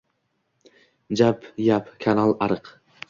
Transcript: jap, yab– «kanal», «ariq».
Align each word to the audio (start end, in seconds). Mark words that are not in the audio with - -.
jap, 1.21 1.45
yab– 1.67 1.93
«kanal», 2.07 2.35
«ariq». 2.47 2.73